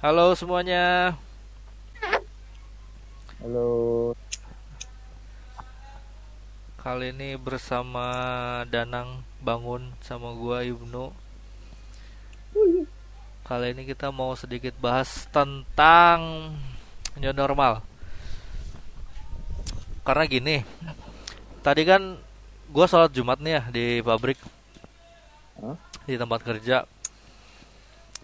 [0.00, 1.12] Halo semuanya.
[3.36, 3.68] Halo.
[6.80, 8.08] Kali ini bersama
[8.72, 11.12] Danang Bangun sama gua Ibnu.
[13.44, 16.48] Kali ini kita mau sedikit bahas tentang
[17.20, 17.84] new normal.
[20.00, 20.64] Karena gini,
[21.60, 22.16] tadi kan
[22.72, 24.40] gua sholat Jumat nih ya di pabrik,
[26.08, 26.88] di tempat kerja.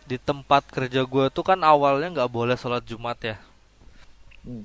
[0.06, 3.36] Di tempat kerja gua tuh kan awalnya nggak boleh sholat Jumat ya.
[4.46, 4.62] Hmm.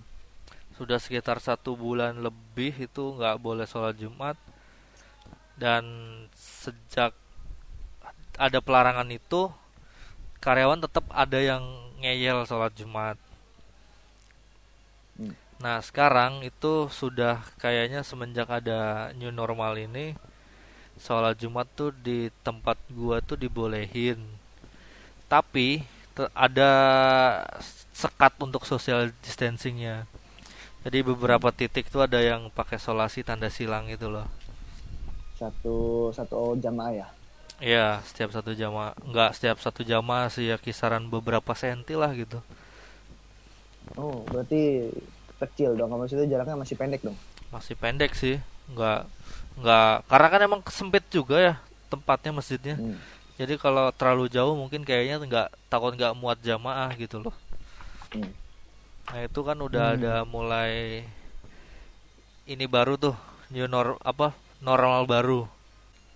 [0.78, 4.34] sudah sekitar satu bulan lebih itu nggak boleh sholat Jumat
[5.58, 5.86] dan
[6.34, 7.14] sejak
[8.38, 9.54] ada pelarangan itu
[10.42, 11.62] karyawan tetap ada yang
[12.02, 13.18] ngeyel sholat Jumat.
[15.22, 15.38] Hmm.
[15.62, 20.18] Nah sekarang itu sudah kayaknya semenjak ada new normal ini
[20.98, 24.41] sholat Jumat tuh di tempat gua tuh dibolehin.
[25.32, 25.88] Tapi
[26.36, 26.72] ada
[27.96, 30.04] sekat untuk social distancingnya.
[30.84, 34.28] Jadi beberapa titik tuh ada yang pakai solasi tanda silang itu loh.
[35.40, 37.08] Satu satu jamaah ya.
[37.62, 42.42] Iya, setiap satu jamaah, enggak setiap satu jamaah sih ya kisaran beberapa senti lah gitu.
[43.94, 44.90] Oh, berarti
[45.38, 45.94] kecil dong.
[45.94, 47.18] Maksudnya jaraknya masih pendek dong.
[47.54, 49.06] Masih pendek sih, enggak
[49.56, 51.54] enggak karena kan emang sempit juga ya
[51.94, 52.76] tempatnya masjidnya.
[52.82, 52.98] Hmm.
[53.42, 57.36] Jadi kalau terlalu jauh mungkin kayaknya enggak takut enggak muat jamaah gitu loh.
[58.14, 58.32] Hmm.
[59.10, 59.96] Nah, itu kan udah Hmm.
[59.98, 60.72] ada mulai
[62.54, 63.16] ini baru tuh
[63.54, 64.28] new nor apa
[64.62, 65.40] normal baru.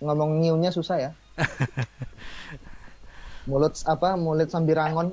[0.04, 1.10] Ngomong new-nya susah ya.
[3.48, 4.08] mulut apa?
[4.24, 5.08] Mulut sambirangon.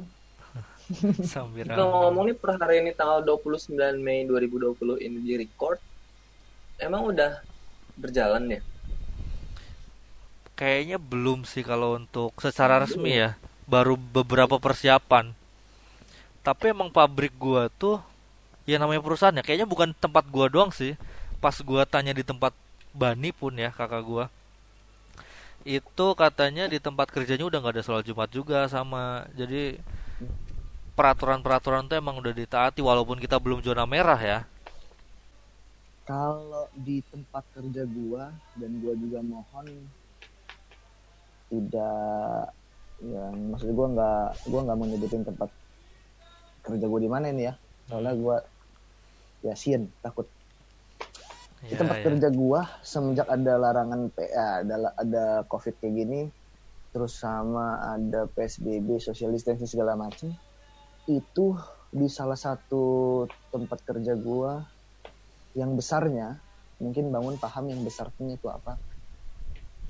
[1.23, 5.79] Sambil Kalau ngomong nih per hari ini tanggal 29 Mei 2020 ini di record,
[6.85, 7.31] emang udah
[8.01, 8.61] berjalan ya?
[10.53, 13.33] Kayaknya belum sih kalau untuk secara resmi ya,
[13.65, 15.33] baru beberapa persiapan.
[16.45, 17.97] Tapi emang pabrik gua tuh
[18.69, 20.93] ya namanya perusahaan ya, kayaknya bukan tempat gua doang sih.
[21.41, 22.53] Pas gua tanya di tempat
[22.93, 24.25] Bani pun ya kakak gua.
[25.65, 29.25] Itu katanya di tempat kerjanya udah nggak ada sholat Jumat juga sama.
[29.33, 29.81] Jadi
[30.93, 34.39] peraturan-peraturan tuh emang udah ditaati walaupun kita belum zona merah ya.
[36.05, 39.65] Kalau di tempat kerja gua dan gua juga mohon
[41.53, 42.43] tidak
[43.03, 45.49] ya maksud gua nggak gua nggak mau nyebutin tempat
[46.65, 47.53] kerja gua di mana ini ya.
[47.85, 48.37] Soalnya gua
[49.43, 50.27] ya sien takut
[51.69, 52.03] di Ya, tempat ya.
[52.03, 56.21] kerja gua semenjak ada larangan PA ada ada covid kayak gini
[56.91, 60.35] terus sama ada PSBB social distancing segala macam
[61.07, 61.45] itu
[61.91, 62.83] di salah satu
[63.51, 64.63] tempat kerja gua
[65.55, 66.41] yang besarnya
[66.81, 68.75] mungkin bangun paham yang besarnya itu apa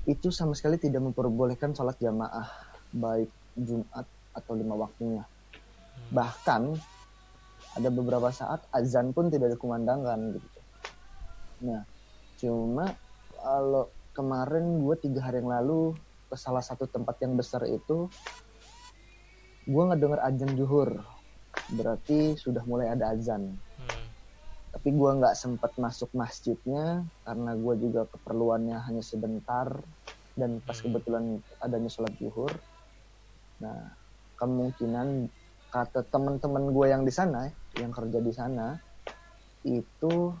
[0.04, 2.48] itu sama sekali tidak memperbolehkan sholat jamaah
[2.92, 5.24] baik Jumat atau lima waktunya
[6.10, 6.74] bahkan
[7.74, 10.64] ada beberapa saat azan pun tidak dikumandangkan gitu
[11.62, 11.80] Nah,
[12.36, 12.90] cuma
[13.32, 15.94] kalau kemarin gue tiga hari yang lalu
[16.28, 18.10] ke salah satu tempat yang besar itu,
[19.64, 20.90] gue ngedenger azan zuhur.
[21.72, 23.54] Berarti sudah mulai ada azan.
[24.74, 29.70] Tapi gue nggak sempat masuk masjidnya karena gue juga keperluannya hanya sebentar
[30.34, 30.90] dan pas Hmm.
[30.90, 31.24] kebetulan
[31.62, 32.50] adanya sholat zuhur.
[33.62, 33.94] Nah,
[34.34, 35.30] kemungkinan
[35.70, 37.46] kata teman-teman gue yang di sana,
[37.78, 38.74] yang kerja di sana,
[39.62, 40.34] itu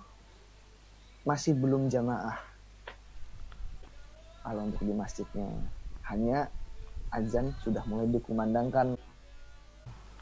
[1.22, 2.34] masih belum jamaah.
[4.44, 5.46] Kalau untuk di masjidnya,
[6.10, 6.50] hanya
[7.14, 8.98] azan sudah mulai dikumandangkan.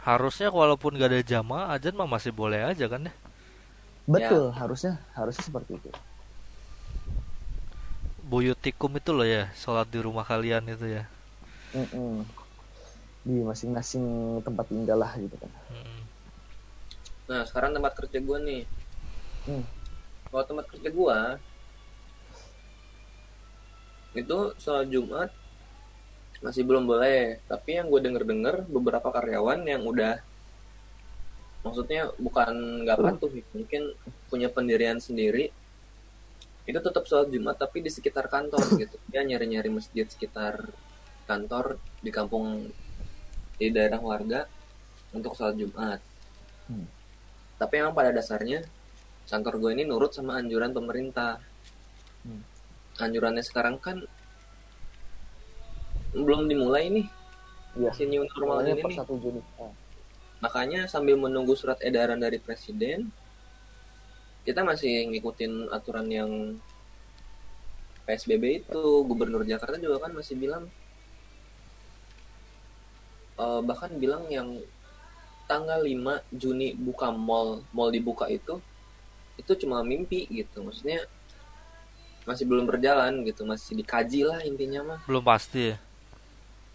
[0.04, 3.12] Harusnya walaupun gak ada jamaah, azan mah masih boleh aja kan ya.
[4.06, 5.90] Betul, harusnya harusnya seperti itu.
[8.26, 11.04] Buyutikum itu loh ya, sholat di rumah kalian itu ya.
[11.76, 12.26] Mm-mm.
[13.22, 14.04] Di masing-masing
[14.42, 15.50] tempat tinggal lah gitu kan.
[15.70, 16.00] Mm.
[17.30, 18.66] Nah, sekarang tempat kerja gua nih.
[19.46, 19.64] Hmm.
[20.30, 21.18] Kalau tempat kerja gua
[24.12, 25.30] itu sholat Jumat
[26.42, 27.38] masih belum boleh.
[27.46, 30.18] Tapi yang gue denger-denger beberapa karyawan yang udah
[31.62, 33.94] maksudnya bukan nggak patuh, mungkin
[34.26, 35.54] punya pendirian sendiri
[36.62, 38.97] itu tetap sholat Jumat tapi di sekitar kantor gitu.
[39.10, 40.70] Dia nyari-nyari masjid sekitar
[41.26, 42.70] kantor di kampung
[43.59, 44.47] di daerah warga
[45.14, 45.98] untuk sholat Jumat.
[46.70, 46.86] Hmm.
[47.59, 48.62] Tapi emang pada dasarnya
[49.26, 51.38] kantor gue ini nurut sama anjuran pemerintah.
[52.26, 52.42] Hmm.
[52.98, 54.03] Anjurannya sekarang kan
[56.12, 57.08] belum dimulai nih
[57.72, 57.91] Iya.
[57.97, 58.84] si new normal ini nih.
[58.84, 59.41] 1 Juni.
[59.56, 59.72] Oh.
[60.42, 63.15] Makanya sambil menunggu surat edaran dari presiden,
[64.42, 66.30] kita masih ngikutin aturan yang
[68.04, 68.84] PSBB itu.
[69.06, 70.66] Gubernur Jakarta juga kan masih bilang,
[73.39, 74.59] eh, bahkan bilang yang
[75.47, 78.62] tanggal 5 Juni buka mall mall dibuka itu
[79.36, 81.04] itu cuma mimpi gitu maksudnya
[82.24, 85.77] masih belum berjalan gitu masih dikaji lah intinya mah belum pasti ya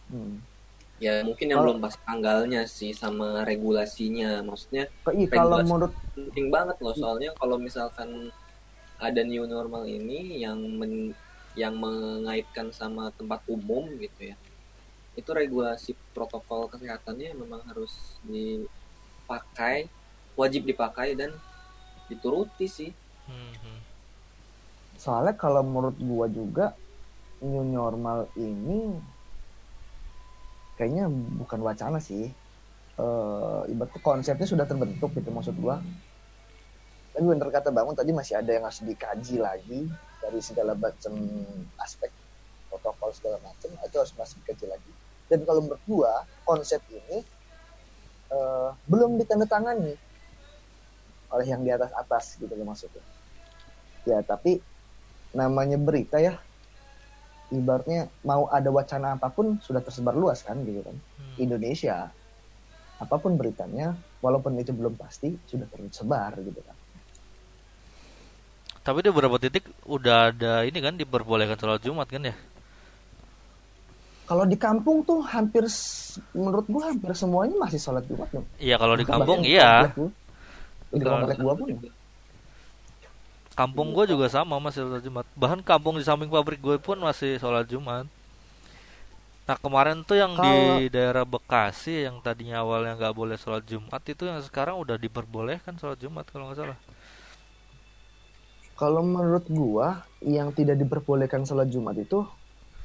[0.07, 0.39] Hmm.
[0.97, 4.41] Ya mungkin yang Kalau- belum pas tanggalnya sih sama regulasinya.
[4.41, 6.95] Maksudnya iya, kalau menurut penting banget loh.
[6.97, 8.29] Soalnya kalau misalkan
[8.97, 11.13] ada new normal ini yang men-
[11.53, 14.37] yang mengaitkan sama tempat umum gitu ya
[15.17, 19.89] itu regulasi protokol kesehatannya memang harus dipakai
[20.37, 21.33] wajib dipakai dan
[22.05, 22.91] dituruti sih.
[23.25, 23.75] Mhm.
[24.93, 26.65] soalnya kalau menurut gua juga
[27.41, 28.97] new normal ini
[30.77, 32.29] kayaknya bukan wacana sih.
[33.69, 35.81] Ibaratnya konsepnya sudah terbentuk gitu maksud gua.
[37.13, 39.89] Tapi bener kata bangun tadi masih ada yang harus dikaji lagi
[40.21, 41.13] dari segala macam
[41.81, 42.13] aspek
[42.69, 44.91] protokol segala macam itu harus masih dikaji lagi.
[45.29, 47.25] Dan kalau gua konsep ini
[48.33, 49.93] eh, belum ditandatangani
[51.27, 53.03] oleh yang di atas atas gitu loh maksudnya.
[54.07, 54.63] Ya tapi
[55.35, 56.39] namanya berita ya
[57.51, 61.35] ibaratnya mau ada wacana apa pun sudah tersebar luas kan gitu kan Hmm.
[61.39, 62.09] Indonesia
[62.97, 66.75] apa pun beritanya walaupun itu belum pasti sudah tersebar gitu kan
[68.87, 72.35] Tapi di beberapa titik udah ada ini kan diperbolehkan sholat Jumat kan ya?
[74.27, 75.63] kalau di kampung tuh hampir
[76.35, 78.43] menurut gua hampir semuanya masih sholat jumat loh.
[78.59, 79.87] Iya kalau di kampung Bahkan iya.
[80.91, 81.69] di komplek gua pun
[83.57, 85.25] Kampung gue juga sama masih sholat Jumat.
[85.33, 88.05] Bahkan kampung di samping pabrik gue pun masih sholat Jumat.
[89.47, 94.23] Nah kemarin tuh yang di daerah Bekasi yang tadinya awalnya nggak boleh sholat Jumat itu
[94.29, 96.79] yang sekarang udah diperbolehkan sholat Jumat kalau nggak salah.
[98.77, 102.21] kalau menurut gua yang tidak diperbolehkan sholat jumat itu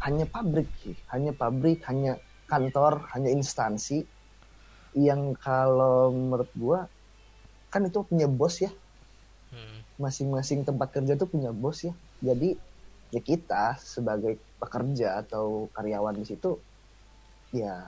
[0.00, 0.68] hanya pabrik
[1.12, 2.16] hanya pabrik hanya
[2.48, 4.08] kantor hanya instansi
[4.96, 6.78] yang kalau menurut gua
[7.68, 8.72] kan itu punya bos ya.
[10.00, 11.92] Masing-masing tempat kerja tuh punya bos ya.
[12.22, 12.56] Jadi
[13.12, 16.56] ya kita sebagai pekerja atau karyawan di situ
[17.52, 17.84] ya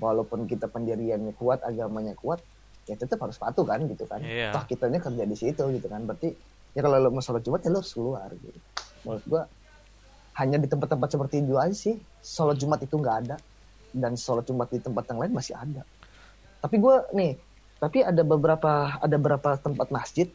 [0.00, 2.40] walaupun kita pendiriannya kuat, agamanya kuat,
[2.88, 4.20] ya tetap harus patuh kan gitu kan.
[4.20, 4.52] Iya.
[4.52, 6.04] Toh kitanya kerja di situ gitu kan.
[6.04, 6.32] Berarti
[6.76, 8.58] ya kalau lo mau sholat Jumat ya lo harus keluar gitu.
[9.04, 9.42] Menurut gua
[10.36, 13.36] hanya di tempat-tempat seperti itu aja sih sholat Jumat itu nggak ada
[13.96, 15.82] dan sholat Jumat di tempat yang lain masih ada.
[16.60, 17.36] Tapi gua nih,
[17.80, 20.28] tapi ada beberapa ada beberapa tempat masjid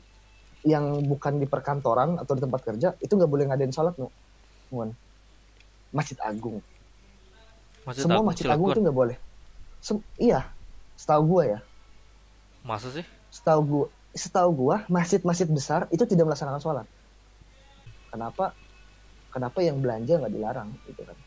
[0.62, 4.10] yang bukan di perkantoran atau di tempat kerja itu nggak boleh ngadain sholat nu.
[4.72, 4.94] Nuan.
[5.92, 6.64] masjid agung.
[7.84, 9.18] Masjid semua Agung masjid agung itu nggak boleh.
[9.84, 10.48] Sem- iya.
[10.96, 11.60] Setahu gua ya.
[12.64, 13.04] Masa sih?
[13.32, 16.88] setahu gua setahu gua masjid-masjid besar itu tidak melaksanakan sholat.
[18.12, 18.56] Kenapa?
[19.32, 21.18] Kenapa yang belanja nggak dilarang gitu kan?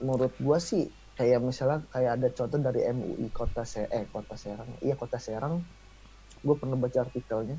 [0.00, 4.76] Menurut gua sih kayak misalnya kayak ada contoh dari MUI kota Se eh kota Serang.
[4.84, 5.64] Iya kota Serang
[6.40, 7.56] gue pernah baca artikelnya.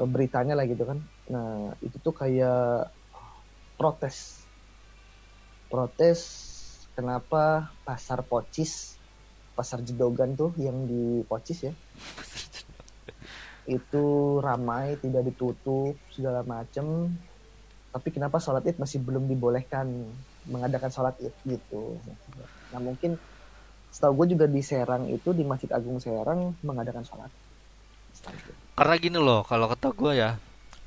[0.00, 0.98] Eh, beritanya lah gitu kan.
[1.28, 2.92] Nah itu tuh kayak
[3.76, 4.48] protes.
[5.68, 6.20] Protes
[6.92, 9.00] kenapa pasar Pocis
[9.52, 11.72] pasar Jedogan tuh yang di Pocis ya
[13.68, 14.04] itu
[14.42, 17.14] ramai tidak ditutup segala macem.
[17.92, 20.16] Tapi kenapa sholat id masih belum dibolehkan
[20.48, 22.00] mengadakan sholat id gitu?
[22.72, 23.20] Nah mungkin
[23.92, 27.28] setahu gue juga di Serang itu di Masjid Agung Serang mengadakan sholat.
[28.76, 30.30] Karena gini loh, kalau kata gue ya,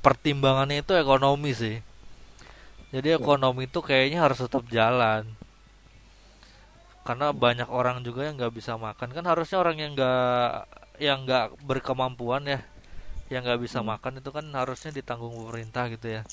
[0.06, 1.76] pertimbangannya itu ekonomi sih.
[2.94, 5.24] Jadi ekonomi itu kayaknya harus tetap jalan.
[7.08, 9.10] Karena banyak orang juga yang nggak bisa makan.
[9.16, 10.50] Kan harusnya orang yang nggak
[11.08, 12.60] yang nggak berkemampuan ya,
[13.34, 13.90] yang nggak bisa Hmm.
[13.92, 16.24] makan itu kan harusnya ditanggung pemerintah gitu ya.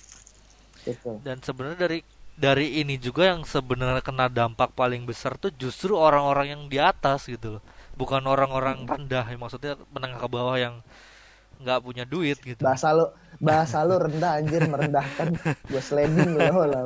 [0.87, 1.23] Betul.
[1.23, 1.99] Dan sebenarnya dari
[2.35, 7.28] dari ini juga yang sebenarnya kena dampak paling besar tuh justru orang-orang yang di atas
[7.30, 7.62] gitu loh.
[8.01, 10.81] Bukan orang-orang rendah, ya, maksudnya menengah ke bawah yang
[11.63, 12.67] nggak punya duit gitu.
[12.67, 15.31] bahasa lo bahasa lo rendah anjir merendahkan
[15.71, 16.83] gue slamming lo lah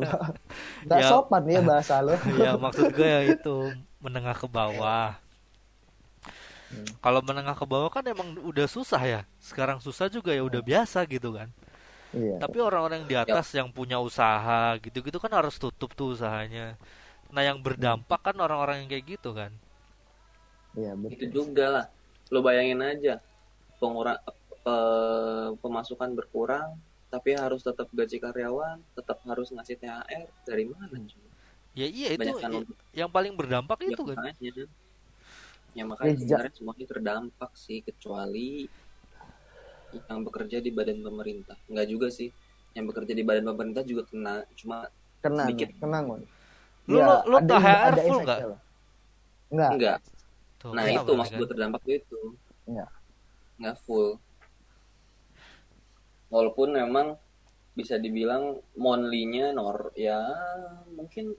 [0.85, 1.09] nggak Ya.
[1.09, 3.73] sopan ya bahasa lo Iya maksud gue ya itu
[4.05, 5.17] menengah ke bawah.
[6.67, 6.99] Hmm.
[6.99, 9.21] Kalau menengah ke bawah kan emang udah susah ya.
[9.39, 11.49] Sekarang susah juga ya udah biasa gitu kan.
[12.15, 16.77] iya Tapi orang-orang yang di atas yang punya usaha gitu-gitu kan harus tutup tuh usahanya.
[17.35, 19.53] Nah yang berdampak kan orang-orang yang kayak gitu kan.
[20.77, 21.87] Iya itu juga lah
[22.29, 23.15] lo bayangin aja
[23.77, 24.19] pengurang
[24.59, 31.25] pe- pemasukan berkurang tapi harus tetap gaji karyawan tetap harus ngasih THR dari mana coba
[31.77, 34.17] Ya iya itu untuk- yang paling berdampak ya itu kan.
[34.17, 34.65] makanya
[35.71, 38.65] ya makanya Ya, sebenarnya semuanya terdampak sih kecuali
[40.03, 42.33] yang bekerja di badan pemerintah nggak juga sih
[42.73, 44.89] yang bekerja di badan pemerintah juga kena cuma
[45.21, 45.69] kena sedikit.
[45.77, 46.21] kena Ngon.
[46.87, 48.39] Lu- Ya, lu- lu ada- THR ada full efeknya nggak?
[48.47, 48.61] lah.
[49.47, 49.71] Enggak.
[49.71, 49.99] enggak
[50.67, 51.39] Tuh, nah itu maksud kan?
[51.39, 52.21] gue terdampak itu
[52.67, 52.91] Enggak.
[53.63, 54.19] nggak full
[56.27, 57.15] walaupun memang
[57.79, 60.19] bisa dibilang monthly-nya nor ya
[60.91, 61.39] mungkin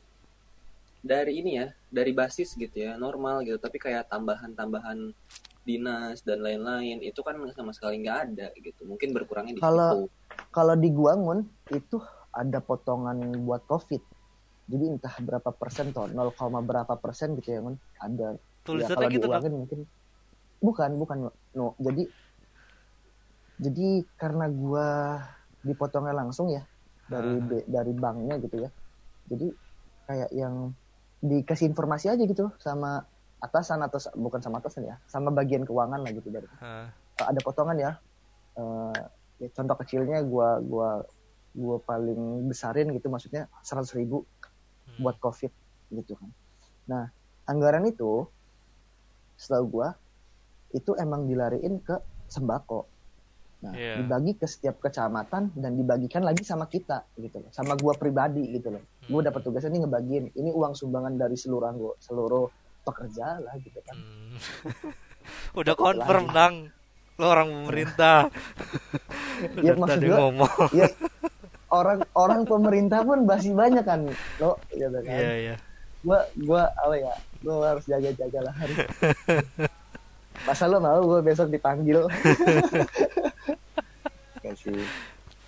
[1.03, 5.12] dari ini ya dari basis gitu ya normal gitu tapi kayak tambahan-tambahan
[5.67, 10.15] dinas dan lain-lain itu kan sama sekali nggak ada gitu mungkin berkurangnya di Kalau- situ
[10.53, 11.43] Kalau di Guangun
[11.74, 11.98] itu
[12.34, 14.01] ada potongan buat COVID.
[14.67, 17.75] Jadi entah berapa persen toh, 0, berapa persen gitu ya, Mun.
[17.98, 18.38] Ada.
[18.68, 19.42] Ya, Tulisannya kalau gitu kan.
[19.42, 19.80] diulangin mungkin
[20.60, 21.18] bukan, bukan.
[21.56, 22.04] No, jadi
[23.58, 24.88] jadi karena gua
[25.66, 26.62] dipotongnya langsung ya
[27.10, 27.42] dari.
[27.42, 28.70] B- dari banknya gitu ya.
[29.28, 29.48] Jadi
[30.08, 30.72] kayak yang
[31.20, 33.02] dikasih informasi aja gitu sama
[33.42, 36.90] atasan atau bukan sama atasan ya, sama bagian keuangan lah gitu dari Hah.
[37.18, 37.92] ada potongan ya.
[38.58, 39.02] Eh,
[39.42, 41.02] ya contoh kecilnya gua gua
[41.58, 44.26] gua paling besarin gitu maksudnya 100 ribu
[44.88, 45.04] Hmm.
[45.04, 45.52] buat covid
[45.94, 46.30] gitu kan.
[46.88, 47.04] Nah
[47.46, 48.26] anggaran itu
[49.38, 49.94] setahu gua
[50.70, 52.89] itu emang dilariin ke sembako.
[53.58, 53.98] Nah Iya.
[53.98, 58.70] dibagi ke setiap kecamatan dan dibagikan lagi sama kita gitu loh, sama gua pribadi gitu
[58.70, 58.82] loh.
[59.03, 59.27] Gua Hmm.
[59.27, 62.50] dapat tugasnya nih ngebagiin ini uang sumbangan dari seluruh anggo, seluruh
[62.82, 63.96] pekerja lah gitu kan.
[63.96, 64.36] Hmm.
[65.60, 66.56] Udah confirm nang
[67.15, 68.27] lo orang pemerintah.
[69.60, 70.50] Ya, maksud tadi gua- ngomong.
[70.74, 70.89] ya
[71.70, 75.56] orang orang pemerintah pun masih banyak kan lo gitu kan Iya iya.
[76.01, 78.77] Gua gua apa ya gua harus jaga jaga lah harus
[80.44, 82.06] masa lo mau gua besok dipanggil
[84.39, 84.77] Gak sih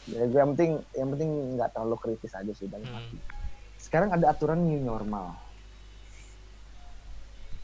[0.09, 3.13] ya gue yang penting yang penting nggak terlalu kritis aja sih dan Hmm.
[3.77, 5.37] sekarang ada aturan new normal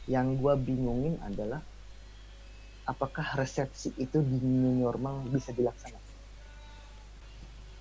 [0.06, 1.58] yang gua bingungin adalah
[2.84, 6.04] apakah resepsi itu di new normal bisa dilaksanakan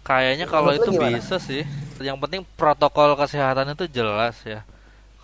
[0.01, 1.17] Kayaknya kalau itu gimana?
[1.17, 1.65] bisa sih.
[1.97, 4.61] Yang penting protokol kesehatan itu jelas ya.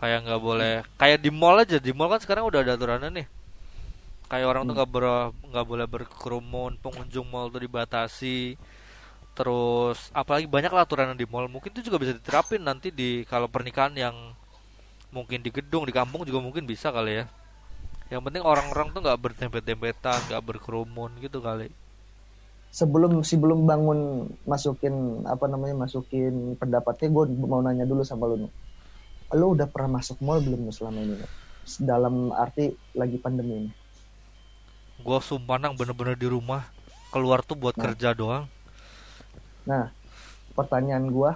[0.01, 0.73] Kayak nggak boleh.
[0.99, 1.77] Kayak di mall aja.
[1.85, 3.27] Di mall kan sekarang udah ada aturannya nih.
[4.31, 4.77] Kayak orang tuh Hmm.
[4.77, 6.71] nggak ber- nggak boleh berkerumun.
[6.83, 8.37] Pengunjung mall tuh dibatasi.
[9.37, 11.47] Terus apalagi banyak lah aturan di mall.
[11.53, 14.15] Mungkin itu juga bisa diterapin nanti di kalau pernikahan yang
[15.15, 17.25] mungkin di gedung di kampung juga mungkin bisa kali ya.
[18.13, 21.69] Yang penting orang-orang tuh nggak berdempet-dempetan, nggak berkerumun gitu kali.
[22.79, 23.99] sebelum sebelum bangun
[24.51, 24.95] masukin
[25.33, 28.47] apa namanya masukin pendapatnya gue mau nanya dulu sama lu.
[29.31, 31.15] Lu udah pernah masuk mall belum Nu, selama ini
[31.79, 33.71] dalam arti lagi pandemi ini
[35.01, 36.67] Gua sumpah nang bener-bener di rumah
[37.09, 37.83] keluar tuh buat Nah.
[37.89, 38.45] kerja doang.
[39.61, 39.93] nah
[40.51, 41.31] pertanyaan gue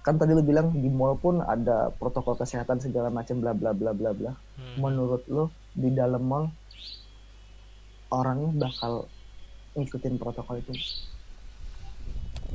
[0.00, 3.92] kan tadi lu bilang di mall pun ada protokol kesehatan segala macam bla bla bla
[3.92, 4.80] bla bla Hmm.
[4.80, 6.48] menurut lu di dalam mall
[8.08, 9.04] orangnya bakal
[9.74, 10.72] ngikutin protokol itu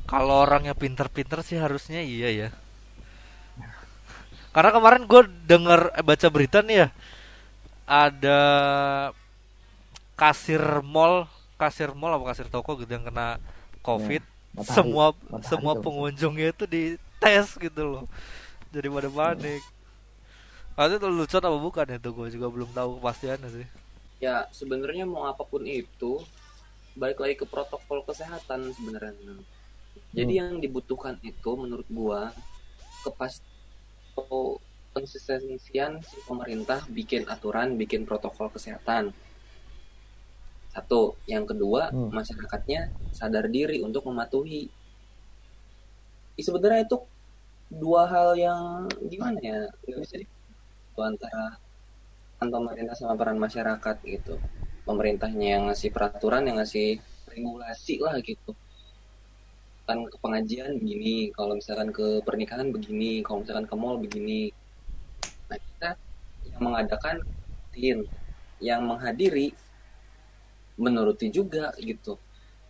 [0.04, 2.50] Kalau orangnya pinter-pinter sih harusnya iya ya.
[4.54, 6.88] Karena kemarin gue denger eh, baca berita nih ya,
[7.90, 8.40] ada
[10.14, 11.26] kasir mall,
[11.58, 13.42] kasir mall apa kasir toko gitu yang kena
[13.82, 14.22] covid.
[14.54, 14.70] Matahari.
[14.78, 18.06] semua Matahari semua pengunjungnya itu dites gitu loh.
[18.70, 19.64] Jadi pada panik.
[20.74, 23.68] Waktu itu lucu apa bukan itu gue juga belum tahu kepastiannya sih.
[24.24, 26.24] ya sebenarnya mau apa pun itu
[26.96, 29.36] balik lagi ke protokol kesehatan sebenarnya
[30.16, 32.32] jadi yang dibutuhkan itu menurut gua
[33.04, 33.53] kepas atau
[34.94, 39.10] konsistensian si pemerintah bikin aturan bikin protokol kesehatan.
[40.70, 41.18] Satu.
[41.30, 42.10] Yang kedua Hmm.
[42.14, 44.70] masyarakatnya sadar diri untuk mematuhi.
[46.38, 46.98] Sebenarnya itu
[47.70, 49.60] dua hal yang gimana ya?
[49.86, 50.26] Nggak bisa di
[50.98, 51.58] antara
[52.38, 54.38] peran pemerintah sama peran masyarakat gitu.
[54.84, 58.54] Pemerintahnya yang ngasih peraturan yang ngasih regulasi lah gitu
[59.84, 64.52] kan ke pengajian begini kalau misalkan ke pernikahan begini kalau misalkan ke mall begini.
[65.52, 65.90] Nah kita
[66.48, 67.16] yang mengadakan
[67.76, 68.08] tin
[68.64, 69.52] yang menghadiri
[70.80, 72.16] menuruti juga gitu.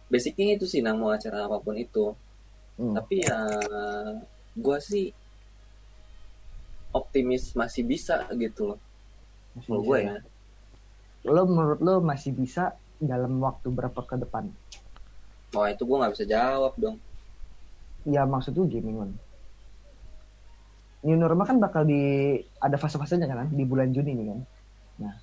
[0.10, 2.14] Basicnya itu sih nang mau acara apa pun itu.
[2.74, 2.98] Hmm.
[2.98, 3.38] tapi ya
[4.58, 5.14] gua sih
[6.90, 8.80] optimis masih bisa gitu loh.
[9.54, 10.10] Masih menurut gue ya.
[10.18, 10.18] ya
[11.24, 14.52] lo menurut lo masih bisa dalam waktu berapa ke depan
[15.54, 16.98] Wah itu gue nggak bisa jawab dong.
[18.04, 19.16] ya maksud gue gini Mon.
[21.08, 24.40] new normal kan bakal di ada fase-fasenya kan di bulan Juni nih kan.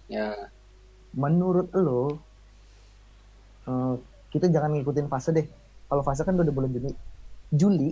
[0.08, 0.32] Ya.
[1.12, 2.20] menurut lo
[3.66, 3.94] eh,
[4.30, 5.46] kita jangan ngikutin fase deh.
[5.90, 6.92] Kalau fase kan udah bulan Juni.
[7.50, 7.90] Juli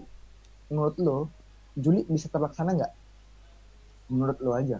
[0.70, 1.18] menurut lo
[1.74, 2.92] Juli bisa terlaksana nggak?
[4.14, 4.78] Menurut lo aja.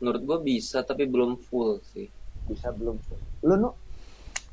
[0.00, 2.08] Menurut gue bisa tapi belum full sih.
[2.48, 2.96] bisa belum
[3.44, 3.70] lo no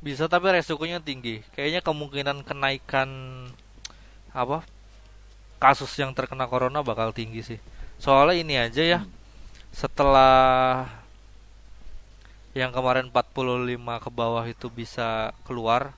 [0.04, 1.42] Bisa tapi resikonya tinggi.
[1.56, 3.10] Kayaknya kemungkinan kenaikan
[4.36, 4.68] apa
[5.60, 7.60] kasus yang terkena corona bakal tinggi sih.
[8.00, 9.02] Soalnya ini aja ya.
[9.76, 10.88] setelah
[12.56, 15.94] yang kemarin 45 ke bawah itu bisa keluar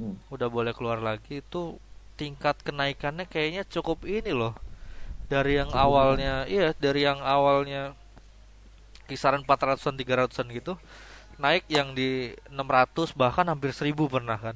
[0.00, 0.16] Hmm.
[0.32, 1.76] udah boleh keluar lagi itu
[2.16, 4.56] tingkat kenaikannya kayaknya cukup ini loh
[5.32, 7.82] dari yang Cukup awalnya iya dari yang awalnya
[9.10, 10.72] kisaran 400-an 300-an gitu
[11.42, 14.54] naik yang di 600 bahkan hampir 1000 pernah kan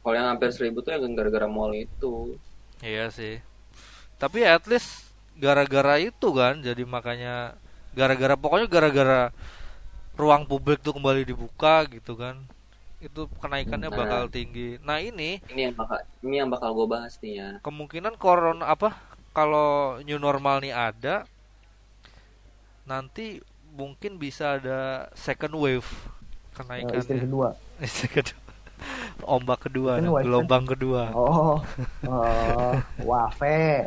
[0.00, 2.36] Kalau yang hampir seribu tuh yang gara-gara mall itu.
[2.80, 3.40] iya sih
[4.16, 7.56] tapi at least gara-gara itu kan jadi makanya
[7.92, 9.20] gara-gara pokoknya gara-gara
[10.14, 12.36] ruang publik tuh kembali dibuka gitu kan
[13.00, 13.96] itu kenaikannya Nah.
[13.96, 17.48] bakal tinggi nah ini Ini yang bakal ini yang bakal gue bahas nih ya.
[17.60, 18.92] kemungkinan corona apa
[19.32, 21.24] kalau new normal nih ada
[22.84, 23.38] nanti
[23.70, 25.88] mungkin bisa ada second wave
[26.52, 27.48] kenaikannya istri kedua.
[27.82, 28.38] Second-
[29.20, 30.24] ombak kedua nah, wave, kan?
[30.24, 31.60] gelombang kedua Oh,
[32.08, 32.72] oh,
[33.04, 33.84] wafe.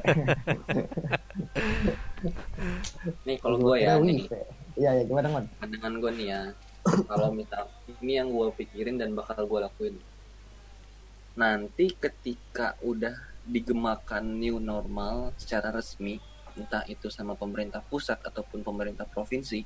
[3.26, 4.30] Nih kalau gue ya nih.
[4.74, 5.46] Iya, ya gimana, Mon?
[5.58, 6.42] pandangan gue nih ya.
[6.84, 7.70] Kalau misal
[8.02, 9.96] ini yang gue pikirin dan bakal gue lakuin.
[11.34, 13.14] Nanti ketika udah
[13.44, 16.22] digemakan new normal secara resmi,
[16.54, 19.66] entah itu sama pemerintah pusat ataupun pemerintah provinsi,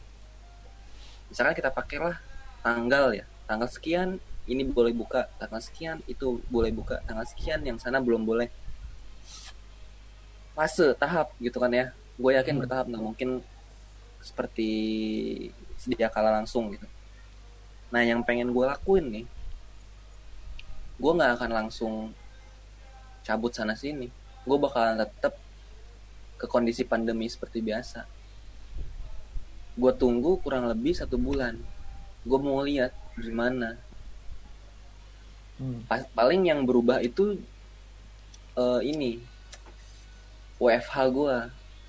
[1.28, 2.16] misalkan kita pakailah
[2.64, 7.76] tanggal ya, tanggal sekian ini boleh buka, tanggal sekian itu boleh buka, tanggal sekian yang
[7.76, 8.48] sana belum boleh.
[10.56, 11.92] Fase tahap gitu kan ya.
[12.18, 12.62] Gue yakin Hmm.
[12.64, 13.30] bertahap nggak mungkin
[14.24, 14.70] seperti
[15.78, 16.88] sedia kala langsung gitu.
[17.94, 19.26] Nah yang pengen gue lakuin nih,
[20.98, 21.94] gue nggak akan langsung
[23.22, 24.10] cabut sana sini.
[24.48, 25.36] Gue bakalan tetap
[26.38, 28.06] ke kondisi pandemi seperti biasa.
[29.74, 31.58] Gue tunggu kurang lebih satu bulan.
[32.22, 33.78] Gue mau lihat gimana.
[35.58, 35.82] Hmm.
[35.90, 37.42] Pa- paling yang berubah itu
[38.54, 39.22] eh, ini
[40.62, 41.38] WFH gue.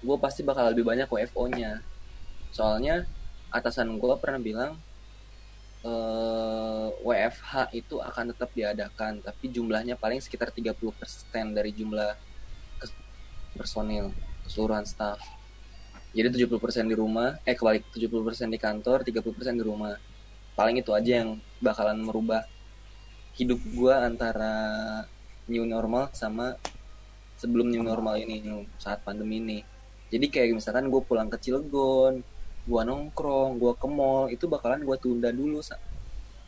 [0.01, 1.85] Gue pasti bakal lebih banyak WFO-nya.
[2.53, 3.05] Soalnya
[3.53, 4.73] atasan gue pernah bilang
[5.85, 10.73] eh, WFH itu akan tetap diadakan, tapi jumlahnya paling sekitar 30%
[11.53, 12.29] dari jumlah
[13.59, 14.15] personil
[14.49, 15.21] keseluruhan staff.
[16.17, 19.93] Jadi 70% di rumah, eh kebalik 70% di kantor, 30% di rumah.
[20.57, 22.43] Paling itu aja yang bakalan merubah
[23.39, 24.51] hidup gua antara
[25.47, 26.59] new normal sama
[27.39, 28.43] sebelum new normal ini
[28.83, 29.59] saat pandemi ini.
[30.09, 32.25] Jadi kayak misalkan gue pulang ke Cilegon,
[32.67, 35.63] gua nongkrong, gua ke mall, itu bakalan gua tunda dulu.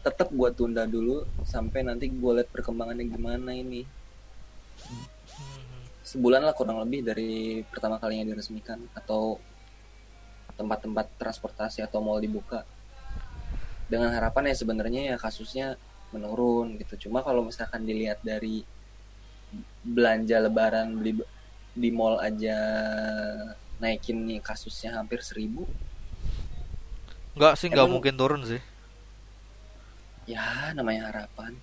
[0.01, 3.87] Tetap gua tunda dulu sampai nanti gua lihat perkembangannya gimana ini.
[6.01, 9.37] Sebulan lah kurang lebih dari pertama kalinya diresmikan atau
[10.57, 12.65] tempat-tempat transportasi atau mall dibuka.
[13.91, 15.77] Dengan harapan ya sebenarnya ya kasusnya
[16.15, 17.09] menurun gitu.
[17.09, 18.65] Cuma kalau misalkan dilihat dari
[19.83, 21.19] belanja lebaran beli
[21.75, 22.59] di mall aja
[23.81, 25.65] naikin nih kasusnya hampir seribu
[27.39, 28.61] nggak sih nggak mungkin turun sih
[30.29, 31.57] ya namanya harapan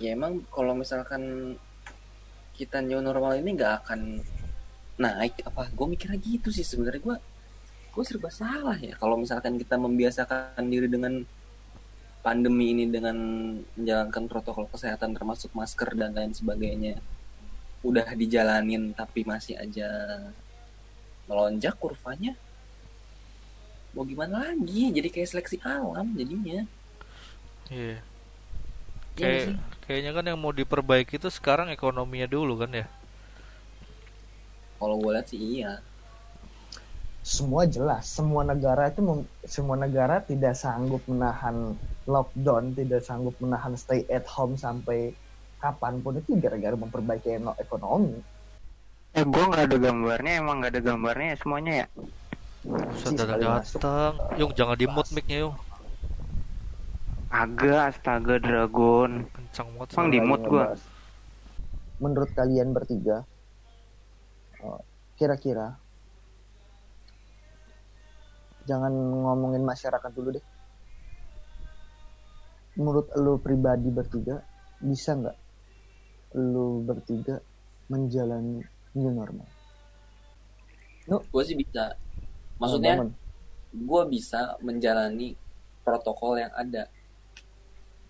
[0.00, 1.54] ya emang kalau misalkan
[2.60, 4.20] kita new normal ini nggak akan
[5.00, 5.40] naik.
[5.48, 7.00] Apa gue mikirnya gitu sih sebenarnya.
[7.00, 7.16] Gue
[7.90, 11.26] gue serba salah ya kalau misalkan kita membiasakan diri dengan
[12.20, 13.16] pandemi ini dengan
[13.74, 17.00] menjalankan protokol kesehatan termasuk masker dan lain sebagainya.
[17.80, 19.88] Udah dijalanin tapi masih aja
[21.24, 22.36] melonjak kurvanya
[23.94, 24.90] mau gimana lagi?
[24.94, 26.62] Jadi kayak seleksi alam jadinya.
[27.70, 27.98] Iya.
[29.18, 29.56] Nggak kayak?
[29.90, 32.86] Kayaknya kan yang mau diperbaiki itu sekarang ekonominya dulu kan ya?
[34.78, 35.82] Kalau gue lihat sih iya.
[37.26, 41.74] Semua jelas semua negara itu mem- semua negara tidak sanggup menahan
[42.06, 45.10] lockdown tidak sanggup menahan stay at home sampai
[45.58, 46.22] kapan pun.
[46.22, 48.22] Itu gara-gara memperbaiki ekonomi.
[49.18, 51.86] Eh gue nggak ada gambarnya emang nggak ada gambarnya ya semuanya ya.
[52.94, 54.12] Sih, datang datang.
[54.38, 55.58] Yung jangan di mute mic-nya yung
[57.30, 59.30] Agak astaga dragon.
[59.30, 60.10] kencang banget suara.
[60.10, 60.74] di mood gua.
[60.74, 60.82] ngebahas.
[62.00, 63.22] menurut kalian bertiga
[64.64, 64.80] oh,
[65.14, 65.76] kira-kira
[68.64, 70.46] jangan ngomongin masyarakat dulu deh
[72.80, 74.40] menurut lu pribadi bertiga
[74.80, 75.36] bisa nggak
[76.40, 77.42] lu bertiga
[77.92, 78.64] menjalani
[78.96, 79.48] new normal
[81.04, 81.98] gue sih bisa
[82.56, 83.10] maksudnya
[83.74, 85.34] gue bisa menjalani
[85.82, 86.86] protokol yang ada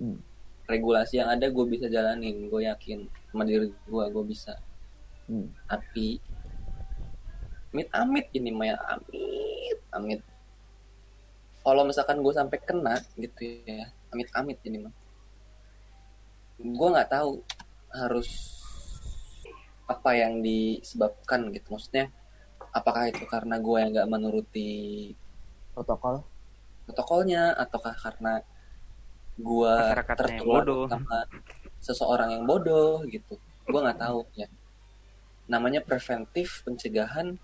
[0.00, 0.18] Hmm.
[0.64, 2.48] regulasi yang ada gue bisa jalanin.
[2.48, 4.56] Gue yakin sama diri gue gue bisa.
[5.30, 5.46] Hmm.
[5.70, 6.18] tapi
[7.70, 10.20] amit amit ini Maya amit amit.
[11.60, 14.94] Kalau misalkan gue sampai kena gitu ya amit amit ini mah
[16.60, 17.40] gue nggak tahu
[17.94, 18.28] harus
[19.86, 21.76] apa yang disebabkan gitu.
[21.76, 22.10] Maksudnya
[22.74, 24.70] apakah itu karena gue yang nggak menuruti
[25.74, 26.26] protokol?
[26.90, 28.42] protokolnya ataukah karena
[29.38, 29.74] gue
[30.16, 30.84] tertular bodoh.
[30.90, 31.26] sama
[31.80, 33.38] seseorang yang bodoh gitu.
[33.68, 34.48] Gue nggak tahu ya.
[35.50, 37.38] Namanya preventif pencegahan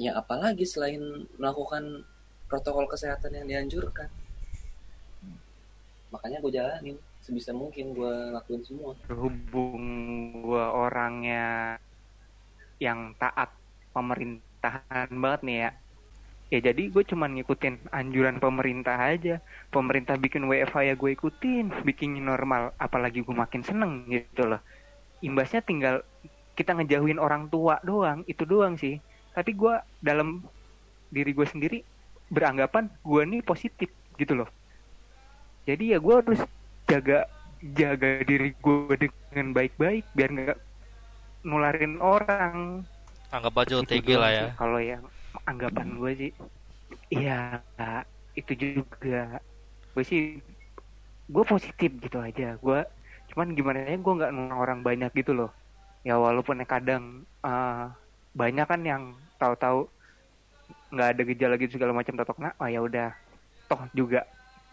[0.00, 2.04] ya apalagi selain melakukan
[2.48, 4.08] protokol kesehatan yang dianjurkan.
[6.12, 8.92] Makanya gue jalanin sebisa mungkin gue lakuin semua.
[9.08, 9.80] Berhubung
[10.44, 11.78] gue orangnya
[12.82, 13.54] yang taat
[13.94, 15.70] pemerintahan banget nih ya
[16.52, 19.40] ya jadi gue cuman ngikutin anjuran pemerintah aja.
[19.72, 24.60] Pemerintah bikin WFH ya gue ikutin bikin normal apalagi gue makin seneng gitu loh.
[25.24, 26.04] Imbasnya tinggal
[26.52, 29.00] kita ngejauhin orang tua doang itu doang sih.
[29.32, 30.44] Tapi gue dalam
[31.08, 31.80] diri gue sendiri
[32.28, 33.88] beranggapan gue nih positif
[34.20, 34.48] gitu loh.
[35.64, 36.40] Jadi ya gue harus
[36.84, 37.24] jaga
[37.64, 40.58] jaga diri gue dengan baik-baik biar nggak
[41.48, 42.84] nularin orang.
[43.32, 44.46] Anggap aja OTG doang lah ya.
[44.60, 45.00] kalau yang
[45.46, 46.32] anggapan gue sih
[47.12, 47.60] iya
[48.32, 49.40] itu juga.
[49.92, 50.40] Gue sih
[51.28, 52.56] gue positif gitu aja.
[52.60, 52.84] Gue
[53.32, 55.50] cuman gimana ya gue nggak orang banyak gitu loh.
[56.04, 57.84] Ya walaupun kadang eh,
[58.32, 59.02] banyak kan yang
[59.36, 59.88] tahu-tahu
[60.92, 63.10] nggak ada gejala gitu segala macam totok nah oh ya udah.
[63.68, 64.24] Toh juga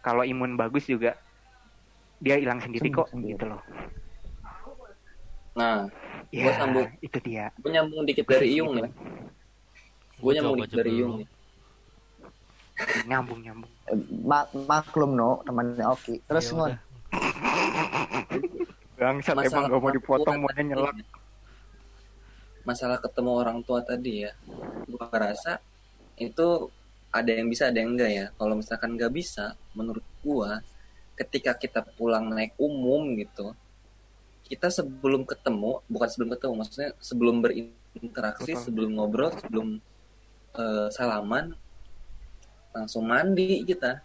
[0.04, 1.16] kalau imun bagus juga
[2.20, 3.36] dia hilang sendiri kok sendiri.
[3.36, 3.62] gitu loh.
[5.56, 5.88] Nah
[6.32, 6.88] ya Gua sambung.
[7.02, 7.50] itu dia.
[7.58, 8.92] gue nyambung dikit dari Iyung nih
[10.20, 11.28] gue nyambung Coba dikit dari nih.
[13.08, 13.72] Nyambung nyambung.
[13.88, 16.16] Eh, ma- maklum no temannya Oki.
[16.24, 16.74] Terus Ya ngon
[19.00, 20.96] bangsat Masalah emang gak mau dipotong tadi nyelak.
[21.00, 21.06] ya.
[22.68, 24.32] masalah ketemu orang tua tadi ya.
[24.86, 25.58] Gue rasa
[26.20, 26.70] itu
[27.10, 28.26] ada yang bisa ada yang enggak ya.
[28.36, 30.60] Kalau misalkan nggak bisa menurut gua
[31.16, 33.52] ketika kita pulang naik umum gitu
[34.50, 38.64] kita sebelum ketemu bukan sebelum ketemu maksudnya sebelum berinteraksi Betul.
[38.66, 39.68] sebelum ngobrol sebelum
[40.56, 41.54] eh, salaman
[42.74, 44.02] langsung mandi kita.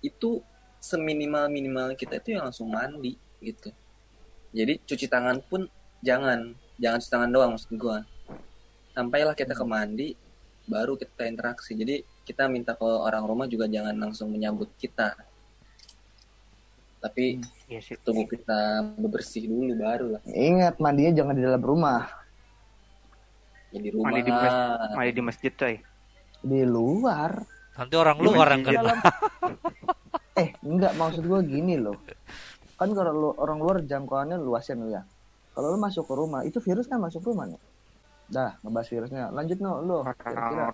[0.00, 0.42] Itu
[0.78, 3.70] seminimal minimal kita itu yang langsung mandi gitu.
[4.54, 5.66] Jadi cuci tangan pun
[6.00, 8.02] jangan jangan cuci tangan doang maksud gua.
[8.94, 10.08] Sampailah kita ke mandi
[10.66, 11.74] baru kita interaksi.
[11.74, 15.16] Jadi kita minta ke orang rumah juga jangan langsung menyambut kita.
[16.98, 17.38] Tapi
[17.70, 17.94] Iya sih.
[18.00, 22.08] tunggu kita bebersih dulu baru lah ingat mandinya jangan di dalam rumah
[23.68, 24.94] ya di rumah Mandi di mas- lah.
[24.94, 25.74] Mandi di masjid coy.
[26.38, 27.32] di luar?
[27.74, 28.78] Nanti orang luar yang Di kena.
[28.80, 29.02] dalam-
[30.40, 31.98] eh enggak maksud gua gini loh.
[32.78, 35.02] Kan kalau lu, orang luar jangkauannya luas ya ya.
[35.50, 37.58] Kalau lu masuk ke rumah itu virus kan masuk rumah nih.
[38.30, 39.24] Dah ngebahas virusnya.
[39.30, 40.70] Lanjut no lu kira-kira.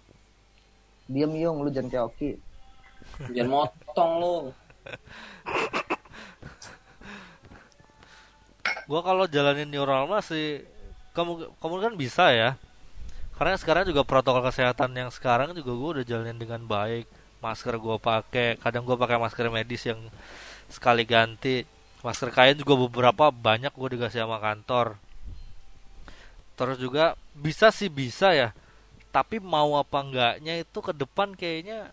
[1.05, 2.31] Diam yung lu jangan kayak Oki.
[3.33, 4.35] Jangan motong lu.
[8.85, 10.61] Gua kalau jalanin new normal sih
[11.17, 12.51] kamu kamu kan bisa ya.
[13.35, 17.11] Karena sekarang juga protokol kesehatan yang sekarang juga gua udah jalanin dengan baik.
[17.43, 19.99] Masker gua pakai, kadang gua pakai masker medis yang
[20.71, 21.67] sekali ganti.
[22.07, 24.95] Masker kain juga beberapa banyak gua dikasih sama kantor.
[26.55, 28.55] Terus juga bisa sih bisa ya.
[29.11, 31.91] Tapi mau apa enggaknya itu ke depan kayaknya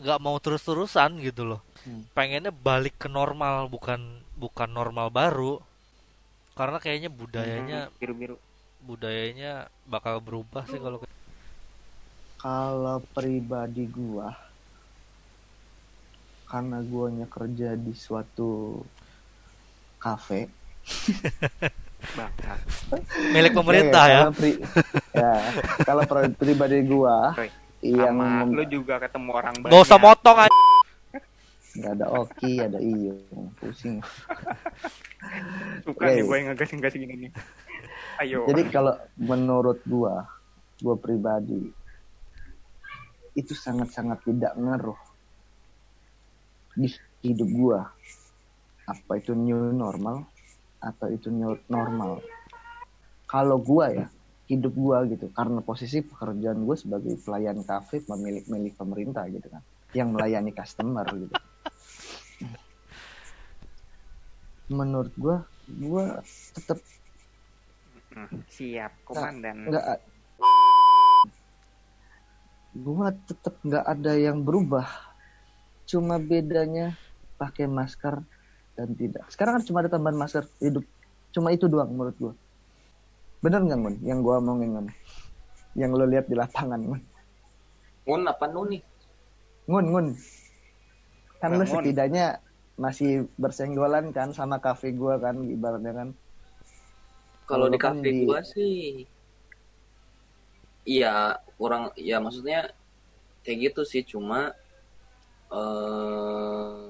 [0.00, 1.60] nggak mau terus-terusan gitu loh.
[1.88, 2.04] Hmm.
[2.12, 5.60] Pengennya balik ke normal bukan bukan normal baru.
[6.52, 8.36] Karena kayaknya budayanya biru biru.
[8.84, 10.98] Budayanya bakal berubah sih kalau
[12.40, 14.32] kalau pribadi gua
[16.48, 18.82] karena guanya kerja di suatu
[20.00, 20.48] kafe
[23.36, 24.20] milik pemerintah ya.
[24.24, 24.60] kalau pri-
[25.12, 25.34] ya
[25.84, 27.36] kalau pri- pribadi gua
[27.80, 29.72] yang Sama lu juga ketemu orang banyak.
[29.72, 30.52] Gak usah motong aja.
[31.80, 33.98] Nggak ada Oki ada Iyung pusing
[35.84, 36.16] Suka Oke.
[36.16, 37.32] nih gue yang ngegas-ngegas gini nih.
[38.20, 38.44] Ayo.
[38.48, 40.28] jadi kalau menurut gua
[40.84, 41.72] gua pribadi
[43.32, 44.96] itu sangat-sangat tidak ngaruh
[46.76, 46.88] di
[47.24, 47.80] hidup gua
[48.84, 50.28] apa itu new normal
[50.80, 52.20] atau itu new normal
[53.24, 54.06] kalau gua ya
[54.50, 59.62] hidup gua gitu karena posisi pekerjaan gue sebagai pelayan kafe pemilik milik pemerintah gitu kan
[59.94, 61.34] yang melayani customer gitu
[64.70, 66.22] menurut gua gua
[66.54, 66.78] tetap
[68.50, 69.70] Siap, komandan.
[69.70, 69.86] nggak
[72.78, 74.86] gua tetap nggak ada yang berubah.
[75.86, 76.94] Cuma bedanya
[77.38, 78.22] pakai masker
[78.78, 79.26] dan tidak.
[79.30, 80.86] Sekarang kan cuma ada tambahan masker hidup.
[81.34, 82.34] Cuma itu doang menurut gua.
[83.42, 83.94] Bener nggak Mun?
[84.02, 84.86] Yang gua omongin Mun?
[85.74, 87.02] Yang lo lihat di lapangan Mun?
[88.06, 88.82] Ngun apa nu nih
[89.70, 90.06] Ngun Ngun
[91.40, 92.36] kan lo setidaknya
[92.80, 96.08] masih bersenggolan kan sama kafe gua kan ibaratnya kan.
[97.44, 99.04] Kalau di kan kafe di- gua sih
[100.88, 102.72] iya kurang ya maksudnya
[103.44, 104.56] kayak gitu sih cuma
[105.52, 106.80] eh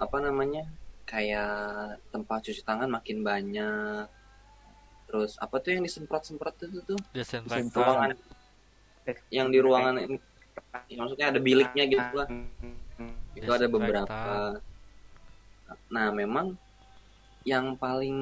[0.00, 0.64] apa namanya
[1.04, 4.08] kayak tempat cuci tangan makin banyak.
[5.06, 6.98] Terus apa tuh yang disemprot-semprot itu tuh?
[7.12, 7.76] Desinfektan.
[7.76, 8.10] ruangan.
[9.28, 10.16] Yang di ruangan ini
[10.88, 12.28] ya, maksudnya ada biliknya gitu lah
[13.36, 14.56] itu ada beberapa.
[15.92, 16.56] Nah memang
[17.46, 18.18] yang paling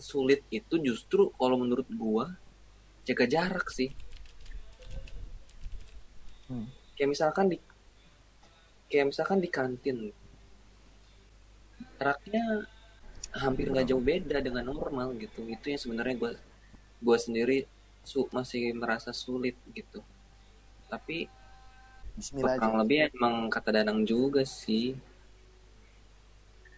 [0.00, 2.32] sulit itu justru kalau menurut gua
[3.04, 3.92] jaga jarak sih.
[6.48, 6.64] Hmm.
[6.96, 7.60] kayak misalkan di
[8.88, 9.98] kayak misalkan di kantin.
[12.00, 12.64] Jaraknya
[13.36, 15.44] hampir nggak jauh beda dengan normal gitu.
[15.44, 16.32] Itu yang sebenarnya gua
[17.04, 17.68] gua sendiri
[18.00, 20.00] su masih merasa sulit gitu.
[20.88, 21.28] Tapi
[22.18, 22.58] Bismillah aja.
[22.58, 24.98] kurang lebih emang kata Danang juga sih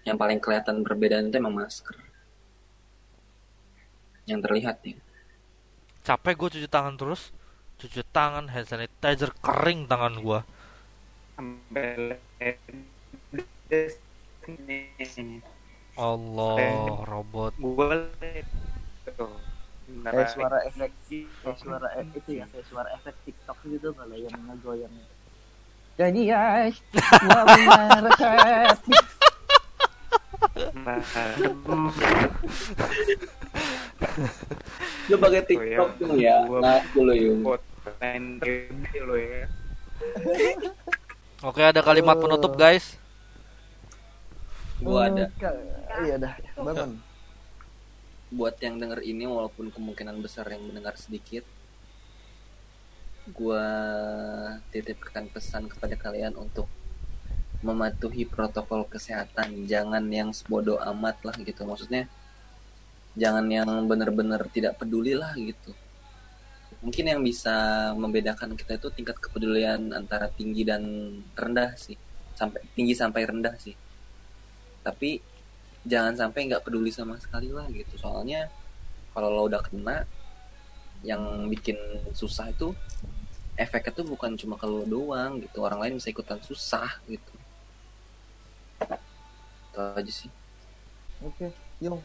[0.04, 1.96] yang paling kelihatan perbedaan itu emang masker
[4.28, 4.96] yang terlihat nih
[6.04, 7.22] Capek gue cuci tangan terus.
[7.80, 10.40] Cuci tangan, hand sanitizer kering tangan gua.
[11.36, 11.84] sampai
[15.96, 17.54] Allah, robot.
[17.60, 17.96] gue
[20.00, 20.90] Kayak suara efek
[21.42, 24.94] kayak suara e- itu ya kayak suara efek TikTok gitu kalau yang ngegoyang
[26.00, 26.20] jadi
[35.10, 35.44] lu pakai Oh, ya.
[35.44, 37.12] TikTok tuh ya nah dulu
[39.04, 39.44] lo ya.
[41.40, 42.22] Oke, ada kalimat Oh.
[42.24, 42.96] penutup, guys.
[44.80, 45.28] gua ada.
[46.00, 46.32] Iya dah.
[46.56, 46.96] Bangun.
[48.30, 51.44] Buat yang denger ini walaupun kemungkinan besar yang mendengar sedikit
[53.28, 53.66] gua
[54.72, 56.66] titipkan pesan kepada kalian untuk
[57.60, 59.68] mematuhi protokol kesehatan.
[59.68, 61.68] Jangan yang sebodoh amat lah gitu.
[61.68, 62.08] Maksudnya
[63.16, 65.76] jangan yang bener-bener tidak peduli lah gitu.
[66.80, 70.82] Mungkin yang bisa membedakan kita itu tingkat kepedulian antara tinggi dan
[71.36, 71.96] rendah sih.
[72.32, 73.76] Sampai tinggi sampai rendah sih.
[74.80, 75.20] Tapi
[75.84, 78.00] jangan sampai nggak peduli sama sekali lah gitu.
[78.00, 78.48] Soalnya
[79.12, 80.08] kalau lo udah kena
[81.00, 81.80] yang bikin
[82.12, 82.76] susah itu
[83.56, 85.64] efeknya tuh bukan cuma ke lo doang gitu.
[85.64, 87.32] Orang lain bisa ikutan susah gitu.
[88.80, 90.28] Itu aja sih.
[91.24, 92.04] Oke yung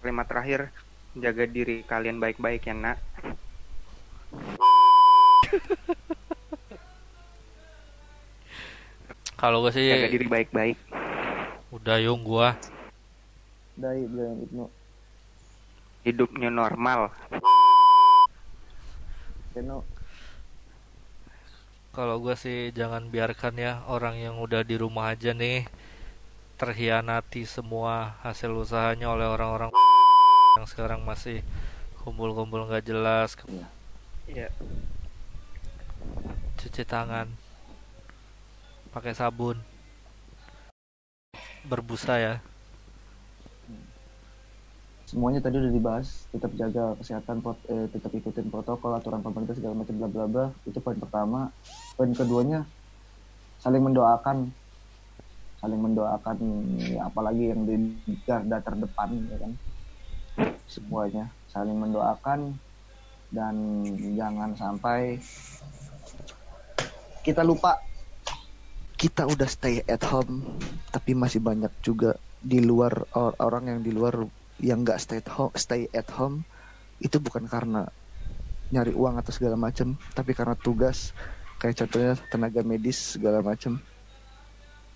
[0.00, 0.72] kalimat terakhir
[1.12, 2.96] jaga diri kalian baik-baik ya nak.
[9.40, 10.78] Kalau gue sih jaga diri baik-baik.
[11.72, 12.56] Udah yung gua.
[13.72, 14.82] dari Brian Ibnu
[16.02, 17.14] hidupnya normal
[19.52, 19.84] Keno
[21.92, 25.68] Kalau gue sih jangan biarkan ya orang yang udah di rumah aja nih
[26.56, 29.68] terhianati semua hasil usahanya oleh orang-orang
[30.56, 31.44] yang sekarang masih
[32.00, 33.36] kumpul-kumpul nggak jelas.
[34.24, 34.48] Ya
[36.56, 37.28] cuci tangan.
[38.88, 39.60] Pakai sabun.
[41.68, 42.34] Berbusa ya
[45.12, 49.76] semuanya tadi udah dibahas tetap jaga kesehatan prot- eh, tetap ikutin protokol aturan pemerintah segala
[49.76, 50.46] macam bla bla bla.
[50.64, 51.52] Itu poin pertama.
[52.00, 52.64] Poin keduanya
[53.60, 54.56] saling mendoakan.
[55.60, 56.36] Saling mendoakan
[56.80, 57.76] ya, apalagi yang di
[58.24, 59.52] garda terdepan ya kan?
[60.64, 61.36] Semuanya.
[61.44, 62.56] Saling mendoakan
[63.28, 63.84] dan
[64.16, 65.20] jangan sampai
[67.20, 67.76] kita lupa.
[68.96, 70.56] Kita udah stay at home
[70.88, 74.18] tapi masih banyak juga di luar or- orang yang di luar
[74.62, 76.46] yang nggak stay at home stay at home
[77.02, 77.90] itu bukan karena
[78.72, 81.12] nyari uang atau segala macam tapi karena tugas.
[81.60, 83.78] Kayak contohnya tenaga medis segala macam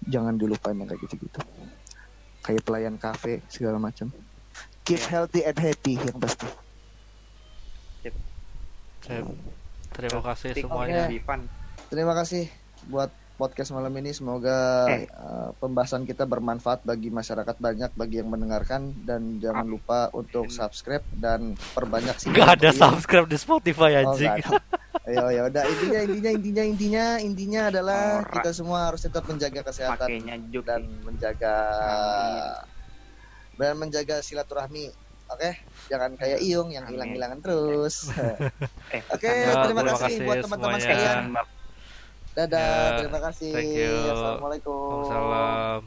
[0.02, 1.40] jangan dilupain yang kayak gitu-gitu.
[2.42, 4.10] Kayak pelayan kafe segala macam
[4.86, 6.46] keep healthy and happy yang pasti.
[9.90, 11.10] Terima kasih semuanya.
[11.90, 12.46] Terima kasih
[12.86, 15.04] buat podcast malam ini semoga Eh.
[15.10, 21.04] uh, pembahasan kita bermanfaat bagi masyarakat banyak bagi yang mendengarkan dan jangan lupa untuk subscribe
[21.14, 24.60] dan perbanyak sih nggak ada subscribe di Spotify Oh, anjing nggak ada.
[25.06, 28.32] Ayo ya udah intinya intinya intinya intinya intinya adalah Ora.
[28.34, 30.08] kita semua harus tetap menjaga kesehatan
[30.64, 32.56] dan menjaga Amin.
[33.54, 34.90] dan menjaga silaturahmi.
[35.26, 38.10] Oke, jangan kayak Iyung yang hilang-hilangan terus.
[38.94, 41.34] eh Oke, Ya, terima, terima kasih buat teman-teman sekalian.
[42.36, 43.48] Dadah, Ya, terima kasih.
[43.48, 43.96] thank you.
[44.12, 44.76] Assalamualaikum.
[45.08, 45.80] Waalaikumsalam